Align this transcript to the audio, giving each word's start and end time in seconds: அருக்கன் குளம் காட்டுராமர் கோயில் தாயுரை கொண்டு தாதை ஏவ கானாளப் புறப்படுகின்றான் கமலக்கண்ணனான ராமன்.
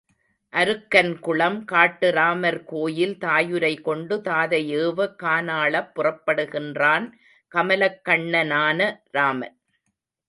அருக்கன் 0.53 1.19
குளம் 1.19 1.65
காட்டுராமர் 1.71 2.57
கோயில் 2.63 3.13
தாயுரை 3.17 3.73
கொண்டு 3.81 4.17
தாதை 4.17 4.61
ஏவ 4.79 5.07
கானாளப் 5.23 5.91
புறப்படுகின்றான் 5.95 7.05
கமலக்கண்ணனான 7.51 8.79
ராமன். 9.11 9.55